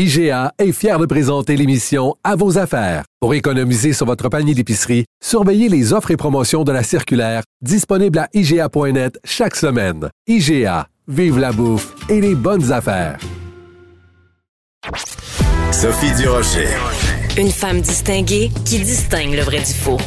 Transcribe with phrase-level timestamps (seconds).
[0.00, 3.02] IGA est fier de présenter l'émission À vos affaires.
[3.18, 8.20] Pour économiser sur votre panier d'épicerie, surveillez les offres et promotions de la circulaire disponible
[8.20, 10.08] à IGA.net chaque semaine.
[10.28, 13.18] IGA, vive la bouffe et les bonnes affaires.
[15.72, 16.68] Sophie Durocher.
[17.36, 19.98] Une femme distinguée qui distingue le vrai du faux.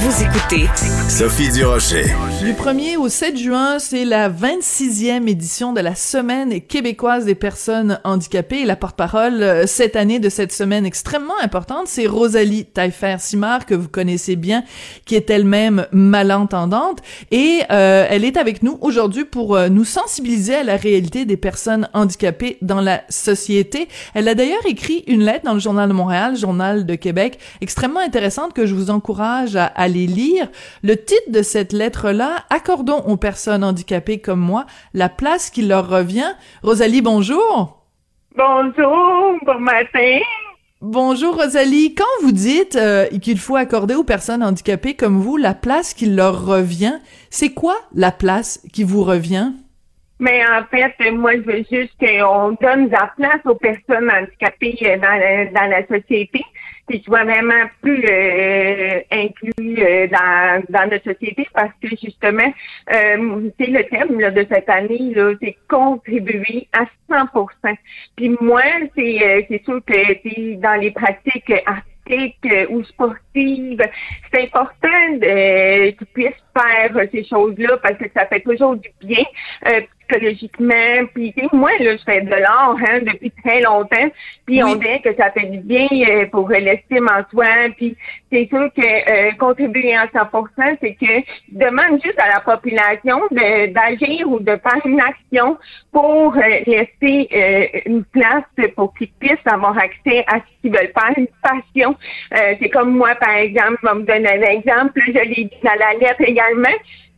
[0.00, 0.68] Vous écoutez
[1.08, 2.04] Sophie Durocher.
[2.40, 7.98] Du 1er au 7 juin, c'est la 26e édition de la Semaine québécoise des personnes
[8.04, 8.60] handicapées.
[8.60, 13.74] Et la porte-parole euh, cette année de cette semaine extrêmement importante, c'est Rosalie Taillefer-Simard, que
[13.74, 14.62] vous connaissez bien,
[15.04, 17.00] qui est elle-même malentendante.
[17.32, 21.36] Et euh, elle est avec nous aujourd'hui pour euh, nous sensibiliser à la réalité des
[21.36, 23.88] personnes handicapées dans la société.
[24.14, 28.00] Elle a d'ailleurs écrit une lettre dans le Journal de Montréal, Journal de Québec, extrêmement
[28.00, 30.48] intéressante que je vous encourage à, à les lire.
[30.82, 35.88] Le titre de cette lettre-là, Accordons aux personnes handicapées comme moi la place qui leur
[35.88, 36.32] revient.
[36.62, 37.84] Rosalie, bonjour.
[38.36, 40.18] Bonjour, bon matin.
[40.80, 41.94] Bonjour Rosalie.
[41.94, 46.06] Quand vous dites euh, qu'il faut accorder aux personnes handicapées comme vous la place qui
[46.06, 46.98] leur revient,
[47.30, 49.52] c'est quoi la place qui vous revient?
[50.20, 54.96] Mais en fait, moi, je veux juste qu'on donne la place aux personnes handicapées euh,
[54.98, 56.44] dans la, dans la société,
[56.88, 62.52] qu'ils soient vraiment plus euh, inclus euh, dans, dans notre société, parce que justement,
[62.94, 67.46] euh, c'est le thème là, de cette année, c'est contribuer à 100
[68.16, 68.62] Puis moi,
[68.96, 71.88] c'est euh, c'est sûr que dans les pratiques artistiques
[72.46, 73.82] euh, ou sportives,
[74.32, 79.24] c'est important qu'ils puissent faire euh, ces choses-là parce que ça fait toujours du bien
[79.66, 81.06] euh, psychologiquement.
[81.14, 84.08] Puis tu sais, moi, là, je fais de l'art hein, depuis très longtemps.
[84.46, 87.46] Puis on dit que ça fait du bien euh, pour l'estime en soi.
[87.76, 87.96] Puis
[88.32, 91.06] c'est sûr que euh, contribuer à 100%, c'est que
[91.52, 95.58] je demande juste à la population de- d'agir ou de faire une action
[95.92, 98.44] pour euh, laisser euh, une place
[98.76, 101.96] pour qu'ils puissent avoir accès à ce qu'ils veulent faire, une passion.
[102.34, 105.50] Euh, c'est comme moi, par exemple, je vais me donner un exemple, je l'ai dit
[105.62, 106.68] dans la lettre également,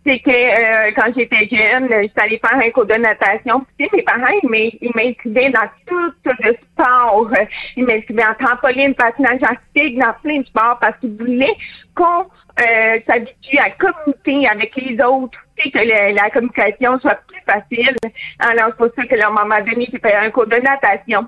[0.06, 3.64] c'est que euh, quand j'étais jeune, j'étais allée faire un cours de natation.
[3.78, 7.30] Puis, mes parents, ils m'in- ils m'inscrivaient dans tout le sport.
[7.76, 11.54] Ils m'inscrivaient en trampoline, patinage artistique, dans plein de sports parce qu'ils voulaient
[11.94, 12.26] qu'on
[12.60, 15.38] euh, s'habitue à communiquer avec les autres.
[15.62, 17.94] Que la communication soit plus facile.
[18.38, 21.26] Alors, c'est pour ça que à un moment donné, un cours de natation.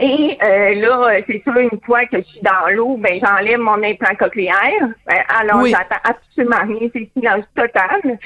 [0.00, 3.82] Et euh, là, c'est sûr, une fois que je suis dans l'eau, ben j'enlève mon
[3.82, 4.88] implant cochléaire.
[5.06, 5.72] Ben, alors, Oui.
[5.72, 8.18] j'attends absolument rien, c'est silence total.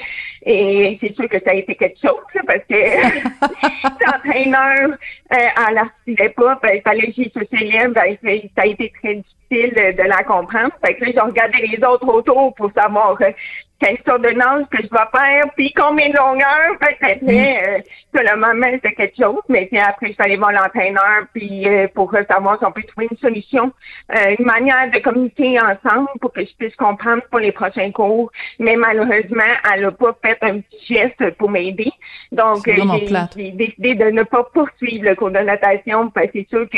[0.45, 2.75] Et c'est sûr que ça a été quelque chose, là, parce que
[4.05, 4.97] l'entraîneur
[5.33, 8.15] euh, en l'articulait pas, ben, il fallait que j'y se célèbre, ben,
[8.55, 10.71] ça a été très difficile euh, de la comprendre.
[10.85, 13.31] Fait que là, j'ai regardé les autres autour pour savoir euh,
[13.83, 16.77] quelle sorte de nage que je vais faire, puis combien de longueur.
[16.81, 17.79] Fait que après, euh,
[18.15, 21.67] sur le moment, c'était quelque chose, mais puis après, je suis allée voir l'entraîneur, puis
[21.67, 23.73] euh, pour euh, savoir si on peut trouver une solution,
[24.15, 28.31] euh, une manière de communiquer ensemble pour que je puisse comprendre pour les prochains cours.
[28.59, 29.43] Mais malheureusement,
[29.73, 31.91] elle n'a pas fait un petit geste pour m'aider.
[32.31, 32.73] Donc, euh,
[33.35, 36.77] j'ai décidé de ne pas poursuivre le cours de natation, parce que c'est sûr que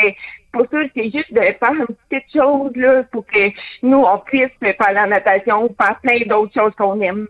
[0.55, 3.49] pour ça, c'est juste de faire une petite chose là, pour que
[3.83, 7.27] nous, on puisse faire la natation ou faire plein d'autres choses qu'on aime.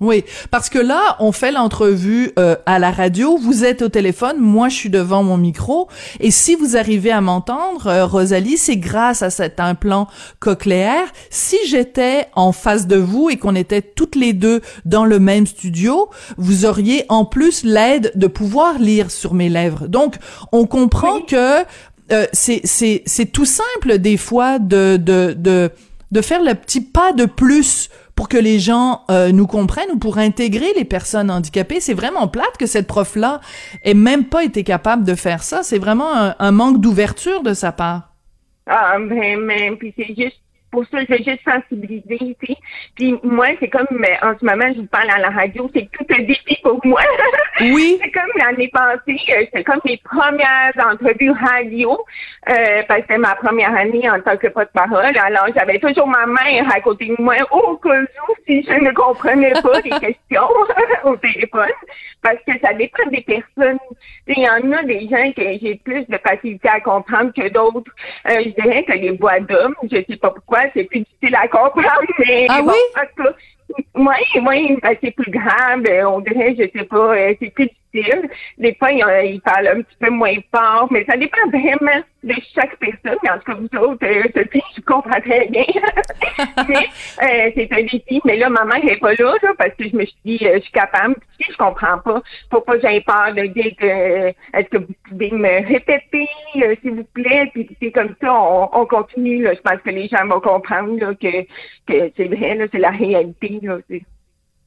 [0.00, 4.38] Oui, parce que là, on fait l'entrevue euh, à la radio, vous êtes au téléphone,
[4.38, 5.88] moi je suis devant mon micro,
[6.20, 11.06] et si vous arrivez à m'entendre, euh, Rosalie, c'est grâce à cet implant cochléaire.
[11.28, 15.46] Si j'étais en face de vous et qu'on était toutes les deux dans le même
[15.46, 19.86] studio, vous auriez en plus l'aide de pouvoir lire sur mes lèvres.
[19.86, 20.14] Donc,
[20.50, 21.62] on comprend que
[22.12, 25.70] euh, c'est c'est c'est tout simple des fois de de de
[26.10, 29.98] de faire le petit pas de plus pour que les gens euh, nous comprennent ou
[29.98, 31.80] pour intégrer les personnes handicapées.
[31.80, 33.40] C'est vraiment plate que cette prof-là
[33.82, 35.62] ait même pas été capable de faire ça.
[35.62, 38.12] C'est vraiment un, un manque d'ouverture de sa part.
[38.66, 40.36] Ah, ben, mais, puis c'est juste
[40.70, 42.56] pour ça, je veux juste sensibiliser, tu sais.
[42.94, 45.88] Puis moi, c'est comme, euh, en ce moment, je vous parle à la radio, c'est
[45.90, 47.00] tout un défi pour moi.
[47.60, 47.98] Oui.
[48.02, 51.92] c'est l'année passée, euh, c'est comme mes premières entrevues radio,
[52.48, 55.16] euh, parce que c'était ma première année en tant que porte-parole.
[55.18, 58.92] Alors, j'avais toujours ma mère à côté de moi, au cas où, si je ne
[58.92, 60.48] comprenais pas les questions
[61.04, 61.70] au téléphone,
[62.22, 63.78] parce que ça dépend des personnes.
[64.26, 67.90] Il y en a des gens que j'ai plus de facilité à comprendre que d'autres.
[68.28, 71.48] Euh, je dirais que les voix d'hommes, je sais pas pourquoi, c'est plus difficile à
[71.48, 72.74] comprendre, mais Ah bon, oui?
[72.96, 73.36] en tout cas,
[73.94, 77.68] moi, moi, ben, c'est plus grave, euh, on dirait, je sais pas, euh, c'est plus
[77.92, 82.02] Des fois, il, euh, il parle un petit peu moins fort, mais ça dépend vraiment
[82.22, 83.18] de chaque personne.
[83.28, 84.22] En tout cas, vous autres, euh,
[84.76, 85.64] je comprends très bien.
[86.38, 88.20] euh, c'est un défi.
[88.24, 90.60] Mais là, maman n'est pas là, là, parce que je me suis dit, euh, je
[90.60, 91.16] suis capable.
[91.38, 92.22] Puis, je comprends pas.
[92.50, 96.74] Faut pas que j'aie peur de dire que, est-ce que vous pouvez me répéter, euh,
[96.82, 97.50] s'il vous plaît?
[97.54, 99.42] Puis c'est comme ça, on, on continue.
[99.42, 99.54] Là.
[99.54, 101.42] Je pense que les gens vont comprendre là, que,
[101.86, 103.60] que c'est vrai, c'est la réalité.
[103.62, 103.78] Là,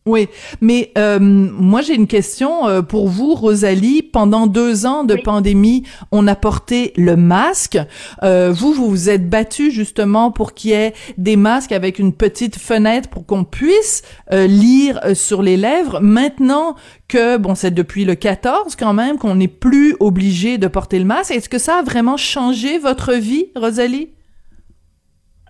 [0.06, 0.28] Oui,
[0.60, 4.02] mais euh, moi j'ai une question euh, pour vous, Rosalie.
[4.04, 5.22] Pendant deux ans de Oui.
[5.24, 7.80] pandémie, on a porté le masque.
[8.22, 12.12] Euh, vous, vous vous êtes battu justement pour qu'il y ait des masques avec une
[12.12, 14.02] petite fenêtre pour qu'on puisse
[14.34, 16.02] euh, lire euh, sur les lèvres.
[16.02, 16.76] Maintenant
[17.08, 21.06] que, bon, c'est depuis le 14 quand même qu'on n'est plus obligé de porter le
[21.06, 21.32] masque.
[21.32, 24.10] Est-ce que ça a vraiment changé votre vie, Rosalie?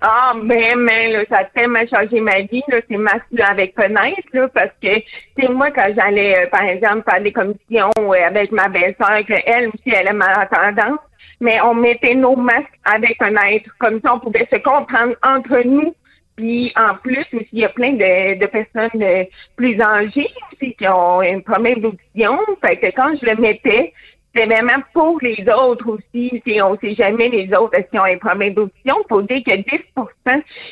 [0.06, 4.28] Ah, ben, mais là, ça a tellement changé ma vie, là, ces masques-là avec fenêtre,
[4.34, 5.02] là, parce que,
[5.40, 9.70] c'est moi, quand j'allais, euh, par exemple, faire des commissions euh, avec ma belle-sœur, elle
[9.70, 11.00] aussi, elle est malentendante,
[11.40, 15.96] mais on mettait nos masques avec fenêtre, comme ça, on pouvait se comprendre entre nous.
[16.36, 19.24] Puis, en plus, aussi, il y a plein de, de personnes euh,
[19.56, 22.40] plus âgées aussi qui ont un problème d'audition.
[22.60, 23.94] Fait que quand je le mettais,
[24.36, 26.42] c'est vraiment pour les autres aussi.
[26.46, 28.96] C'est- on sait jamais les autres qu'ils ont un problème d'audition.
[29.00, 29.84] Il faut dire que 10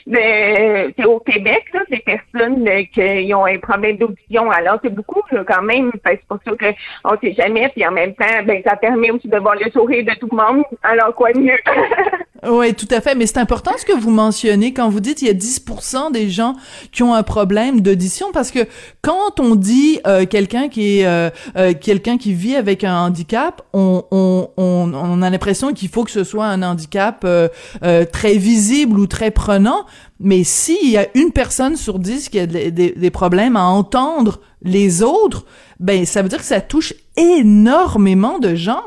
[0.07, 4.49] de, c'est au Québec, là, des personnes euh, qui ont un problème d'audition.
[4.49, 5.91] Alors, c'est beaucoup là, quand même.
[6.05, 7.69] C'est pour ça qu'on sait jamais.
[7.69, 10.37] Puis en même temps, ben, ça permet aussi de voir le sourire de tout le
[10.37, 10.63] monde.
[10.83, 11.59] Alors, quoi de mieux?
[12.49, 13.13] Oui, tout à fait.
[13.13, 16.29] Mais c'est important ce que vous mentionnez quand vous dites il y a 10% des
[16.31, 16.55] gens
[16.91, 18.67] qui ont un problème d'audition parce que
[19.03, 23.61] quand on dit euh, quelqu'un qui est euh, euh, quelqu'un qui vit avec un handicap,
[23.73, 27.47] on on on, on a l'impression qu'il faut que ce soit un handicap euh,
[27.83, 29.85] euh, très visible ou très prenant.
[30.19, 33.63] Mais s'il y a une personne sur dix qui a des, des- des problèmes à
[33.65, 35.45] entendre les autres,
[35.79, 38.81] ben ça veut dire que ça touche énormément de gens.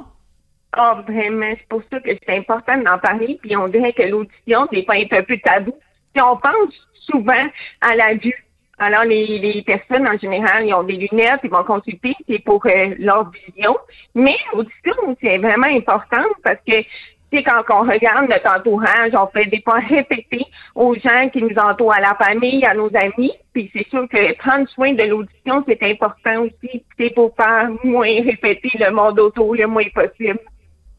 [0.77, 3.39] Ah, vraiment, c'est pour ça que c'est important d'en parler.
[3.41, 5.75] Puis on dirait que l'audition, des fois, un peu tabou.
[6.13, 6.75] Puis on pense
[7.07, 7.49] souvent
[7.81, 8.45] à la vue.
[8.79, 12.65] Alors, les, les personnes, en général, ils ont des lunettes, ils vont consulter, c'est pour
[12.67, 13.77] euh, leur vision.
[14.17, 16.83] Mais l'audition, c'est vraiment important parce que,
[17.33, 21.95] quand on regarde notre entourage, on fait des fois répéter aux gens qui nous entourent,
[21.95, 23.33] à la famille, à nos amis.
[23.53, 26.85] Puis c'est sûr que prendre soin de l'audition, c'est important aussi.
[26.99, 30.39] C'est pour faire moins répéter le monde autour le moins possible.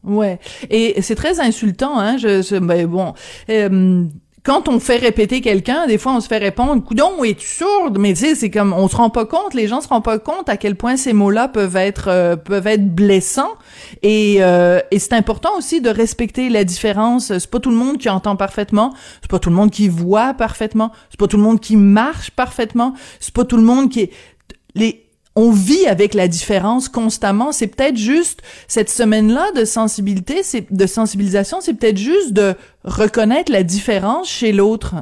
[0.06, 0.38] Ouais,
[0.70, 2.16] et c'est très insultant, hein.
[2.16, 3.12] Je, je- ben bon,
[3.50, 4.04] euh,
[4.44, 7.98] quand on fait répéter quelqu'un, des fois on se fait répondre "Coudon, es-tu sourde?
[7.98, 10.20] Mais tu sais, c'est comme on se rend pas compte, les gens se rendent pas
[10.20, 13.50] compte à quel point ces mots-là peuvent être euh, peuvent être blessants.
[14.04, 17.36] Et, euh, et c'est important aussi de respecter la différence.
[17.36, 20.34] C'est pas tout le monde qui entend parfaitement, c'est pas tout le monde qui voit
[20.34, 24.02] parfaitement, c'est pas tout le monde qui marche parfaitement, c'est pas tout le monde qui
[24.02, 24.10] est
[24.76, 25.05] les
[25.36, 27.52] on vit avec la différence constamment.
[27.52, 32.54] C'est peut-être juste cette semaine-là de sensibilité, c'est de sensibilisation, c'est peut-être juste de
[32.84, 34.94] reconnaître la différence chez l'autre.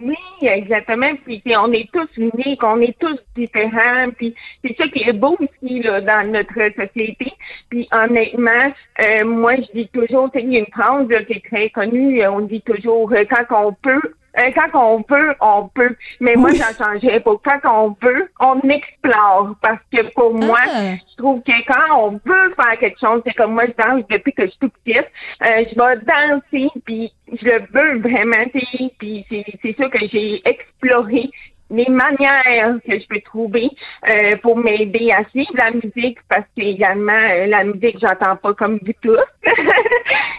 [0.00, 1.10] Oui, exactement.
[1.24, 4.10] Puis, on est tous uniques, on est tous différents.
[4.16, 7.32] Puis c'est ça qui est beau aussi là, dans notre société.
[7.68, 11.70] Puis honnêtement, euh, moi je dis toujours, il y a une phrase qui est très
[11.70, 12.20] connue.
[12.20, 14.02] euh, On dit toujours euh, quand on peut.
[14.38, 15.94] Euh, quand on peut, on peut.
[16.20, 16.58] Mais moi, Oui.
[16.58, 17.32] j'en changerais pas.
[17.44, 19.54] Quand on peut, on explore.
[19.60, 20.94] Parce que pour moi, Ah.
[21.10, 24.32] je trouve que quand on veut faire quelque chose, c'est comme moi, je danse depuis
[24.32, 25.06] que je suis toute petite.
[25.42, 28.44] Euh, je vais danser, puis je le veux vraiment,
[28.98, 31.30] puis c'est, c'est ça que j'ai exploré
[31.70, 33.70] les manières que je peux trouver
[34.06, 38.52] euh, pour m'aider à suivre la musique parce que également euh, la musique j'entends pas
[38.52, 39.16] comme du tout.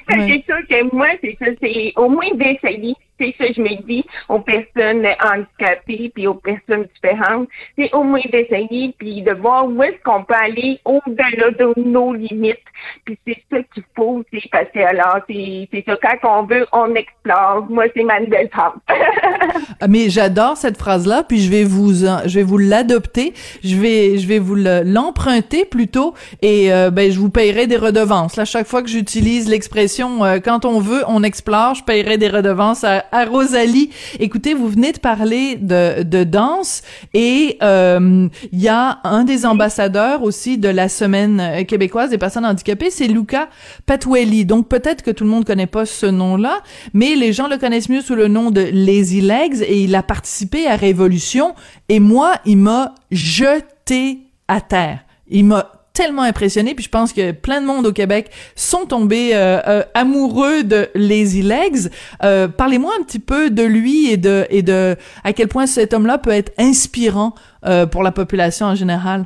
[0.10, 4.04] C'est sûr que moi c'est ça c'est au moins d'essayer c'est ça je me dis
[4.30, 9.82] aux personnes handicapées puis aux personnes différentes c'est au moins d'essayer puis de voir où
[9.84, 12.58] est-ce qu'on peut aller au-delà de nos limites
[13.06, 16.94] puis c'est ça qu'il faut c'est parce que alors c'est ça quand on veut on
[16.96, 18.80] explore moi c'est ma nouvelle femme
[19.80, 24.18] Ah, Mais j'adore cette phrase-là, puis je vais vous, je vais vous l'adopter, je vais,
[24.18, 28.36] je vais vous le- l'emprunter plutôt, et euh, ben je vous payerai des redevances.
[28.36, 31.76] Là, chaque fois que j'utilise l'expression euh, quand on veut, on explore.
[31.76, 33.90] Je paierai des redevances à, à, Rosalie.
[34.20, 36.82] Écoutez, vous venez de parler de, de danse
[37.14, 42.90] et il y a un des ambassadeurs aussi de la semaine québécoise des personnes handicapées,
[42.90, 43.50] c'est Luca
[43.86, 44.46] Patuelli.
[44.46, 46.62] Donc peut-être que tout le monde connaît pas ce nom-là,
[46.94, 50.04] mais les gens le connaissent mieux sous le nom de Lazy Legs et il a
[50.04, 51.56] participé à Révolution
[51.90, 55.00] et moi, il m'a jeté à terre.
[55.28, 59.32] Il m'a tellement impressionné, puis je pense que plein de monde au Québec sont tombés
[59.34, 61.92] euh, euh, amoureux de Lazy Legs.
[62.24, 65.94] Euh, parlez-moi un petit peu de lui et de et de à quel point cet
[65.94, 67.34] homme-là peut être inspirant
[67.92, 69.26] pour la population en général.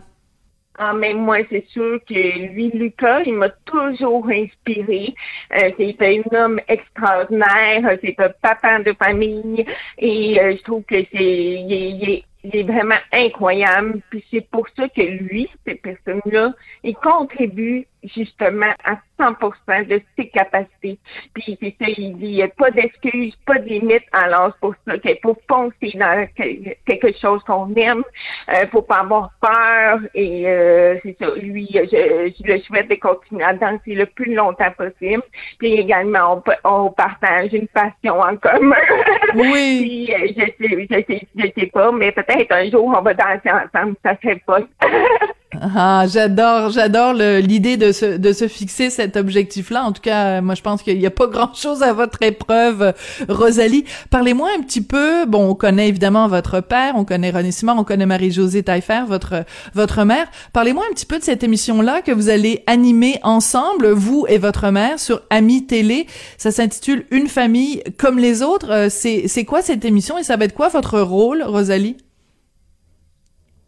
[0.77, 2.13] Ah, mais moi, c'est sûr que
[2.53, 5.15] lui, Lucas, il m'a toujours inspiré.
[5.49, 9.65] c'est un homme extraordinaire, c'est un papa de famille
[9.97, 14.01] et je trouve que c'est il est il est vraiment incroyable.
[14.09, 20.29] Puis c'est pour ça que lui, ces personnes-là, il contribue justement à 100% de ses
[20.29, 20.97] capacités.
[21.33, 24.03] Puis c'est ça, il dit, pas d'excuses, pas de limites.
[24.13, 28.03] Alors c'est pour ça qu'il faut foncer dans quelque chose qu'on aime.
[28.49, 29.99] Euh, faut pas avoir peur.
[30.13, 34.33] Et euh, c'est ça, lui, je, je, le souhaite de continuer à danser le plus
[34.33, 35.23] longtemps possible.
[35.57, 38.75] Puis également, on, on partage une passion en commun.
[39.35, 39.93] Oui.
[40.17, 43.51] Euh, je sais, je sais, je sais pas, mais peut-être un jour on va danser
[43.51, 44.59] ensemble, ça serait pas.
[45.53, 49.85] Ah, j'adore, j'adore l'idée de se de se fixer cet objectif-là.
[49.85, 52.93] En tout cas, moi, je pense qu'il n'y a pas grand-chose à votre épreuve,
[53.29, 53.85] Rosalie.
[54.09, 55.25] Parlez-moi un petit peu.
[55.25, 59.45] Bon, on connaît évidemment votre père, on connaît René Simard, on connaît Marie-Josée Taillefer, votre
[59.73, 60.27] votre mère.
[60.51, 64.69] Parlez-moi un petit peu de cette émission-là que vous allez animer ensemble, vous et votre
[64.69, 66.07] mère, sur Ami Télé.
[66.37, 68.71] Ça s'intitule Une famille comme les autres.
[68.71, 71.95] Euh, c'est c'est quoi cette émission et ça va être quoi votre rôle, Rosalie?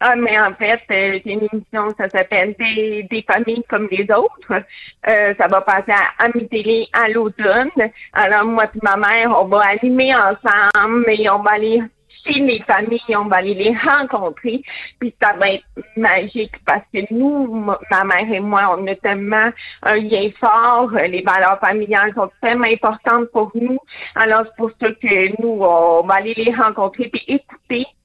[0.02, 4.06] Ah, mais en fait, euh, c'est une émission, ça s'appelle des, des familles comme les
[4.10, 4.62] autres.
[5.06, 7.68] Euh, ça va passer à Amitélé à l'automne.
[8.14, 11.82] Alors, moi et ma mère, on va animer ensemble et on va aller
[12.24, 14.62] chez les familles, on va aller les rencontrer,
[14.98, 15.64] puis ça va être
[15.96, 17.46] magique parce que nous,
[17.90, 19.50] ma mère et moi, on a tellement
[19.82, 23.78] un lien fort, les valeurs familiales sont tellement importantes pour nous.
[24.14, 27.59] Alors c'est pour ça que nous, on va aller les rencontrer puis écouter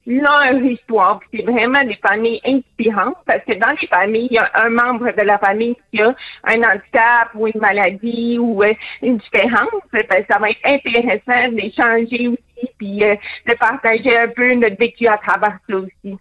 [0.06, 1.20] leur histoire.
[1.32, 5.10] C'est vraiment des familles inspirantes parce que dans les familles, il y a un membre
[5.16, 9.68] de la famille qui a un handicap ou une maladie ou euh, une différence.
[9.92, 15.18] Ça va être intéressant d'échanger aussi puis euh, de partager un peu notre vécu à
[15.18, 16.16] travers ça aussi.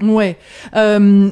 [0.00, 0.36] Ouais.
[0.74, 1.30] Euh,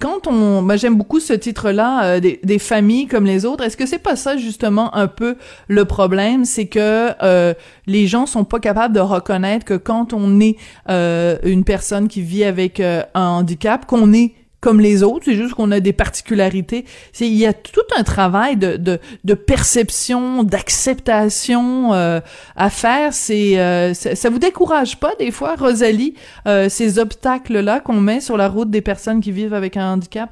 [0.00, 3.64] quand on, moi j'aime beaucoup ce titre-là, euh, des, familles comme les autres.
[3.64, 5.36] Est-ce que c'est pas ça justement un peu
[5.68, 7.54] le problème, c'est que euh,
[7.86, 10.56] les gens sont pas capables de reconnaître que quand on est
[10.88, 14.32] euh, une personne qui vit avec un handicap, qu'on est
[14.64, 16.86] comme les autres, c'est juste qu'on a des particularités.
[17.12, 22.20] C'est il y a tout un travail de de, de perception, d'acceptation euh,
[22.56, 23.12] à faire.
[23.12, 26.14] C'est euh, ça, vous décourage pas des fois, Rosalie,
[26.48, 29.92] euh, ces obstacles là qu'on met sur la route des personnes qui vivent avec un
[29.92, 30.30] handicap?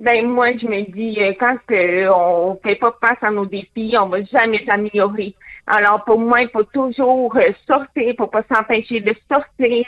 [0.00, 4.22] Ben moi je me dis quand on fait pas face à nos défis, on va
[4.24, 5.34] jamais s'améliorer.
[5.66, 9.84] Alors, pour moi, il faut toujours euh, sortir, faut pas s'empêcher de sortir.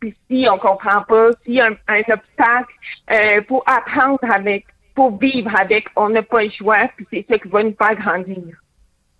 [0.00, 2.72] Puis si on comprend pas, s'il y a un, obstacle,
[3.10, 7.38] euh, pour apprendre avec, pour vivre avec, on n'a pas le choix, puis c'est ça
[7.38, 8.56] qui va nous faire grandir.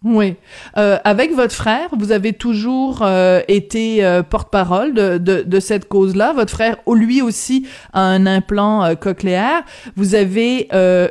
[0.05, 0.37] Oui.
[0.77, 5.89] Euh, avec votre frère, vous avez toujours euh, été euh, porte-parole de, de, de, cette
[5.89, 6.33] cause-là.
[6.35, 9.65] Votre frère, lui aussi, a un implant cochléaire.
[9.97, 10.69] Vous avez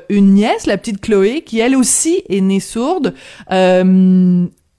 [0.09, 3.13] une nièce, la petite Chloé, qui elle aussi est née sourde.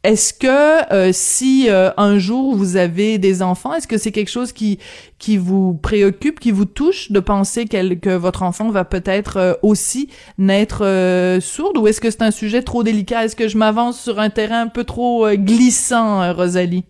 [0.04, 4.30] Est-ce que euh, si euh, un jour vous avez des enfants, est-ce que c'est quelque
[4.30, 4.78] chose qui
[5.18, 10.08] qui vous préoccupe, qui vous touche de penser que votre enfant va peut-être euh, aussi
[10.38, 11.78] naître sourde?
[11.78, 13.24] Ou est-ce que c'est un sujet trop délicat?
[13.24, 16.84] Est-ce que je m'avance sur un terrain un peu trop glissant, Rosalie?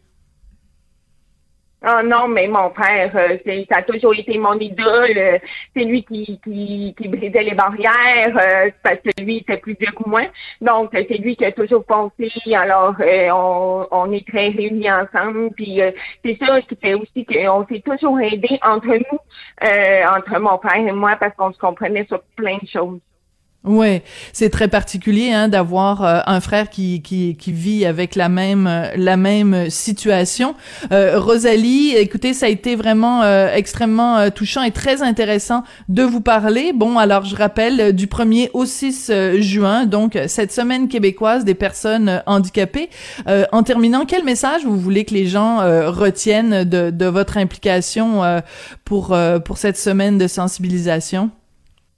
[1.91, 3.39] Oh non, mais mon frère, euh,
[3.71, 5.17] ça a toujours été mon idole.
[5.17, 5.39] Euh,
[5.75, 9.93] c'est lui qui, qui, qui, brisait les barrières euh, parce que lui, c'est plus vieux
[9.93, 10.23] que moi.
[10.61, 12.31] Donc, c'est lui qui a toujours pensé.
[12.55, 15.51] Alors, on, on est très réunis ensemble.
[15.55, 15.81] Puis,
[16.25, 19.19] c'est ça qui fait aussi qu'on s'est toujours aidés entre nous,
[20.15, 23.01] entre mon frère et moi, parce qu'on se comprenait sur plein de choses.
[23.65, 28.69] Ouais, c'est très particulier hein, d'avoir euh, un frère qui, qui, vit avec la même
[28.69, 30.55] euh, la même situation.
[30.93, 36.73] Euh, Rosalie, écoutez, ça a été vraiment extrêmement touchant et très intéressant de vous parler.
[36.73, 42.23] Bon, alors je rappelle du 1er au 6 juin, donc cette semaine québécoise des personnes
[42.27, 42.91] handicapées.
[43.27, 45.59] en terminant, quel message vous voulez que les gens
[45.91, 48.23] retiennent de, de votre implication
[48.85, 51.31] pour pour cette semaine de sensibilisation?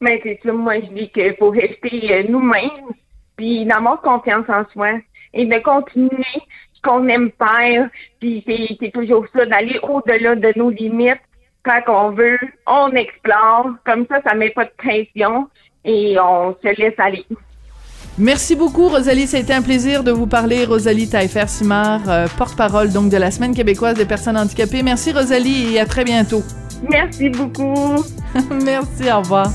[0.00, 2.94] Mais c'est ça, moi je dis qu'il faut rester euh, nous-mêmes,
[3.36, 4.92] puis d'avoir confiance en soi
[5.34, 6.24] et de continuer
[6.72, 7.88] ce qu'on aime faire.
[8.18, 11.20] Puis c'est, toujours ça, d'aller au-delà de nos limites.
[11.62, 13.72] Quand on veut, on explore.
[13.84, 15.48] Comme ça, ça met pas de pression
[15.84, 17.26] et on se laisse aller.
[18.16, 19.26] Merci beaucoup, Rosalie.
[19.26, 20.64] Ça a été un plaisir de vous parler.
[20.64, 24.82] Rosalie Taillefer-Simard, euh, porte-parole donc de la Semaine québécoise des personnes handicapées.
[24.82, 26.42] Merci, Rosalie, et à très bientôt.
[26.88, 28.04] Merci beaucoup.
[28.64, 29.50] Merci, au revoir.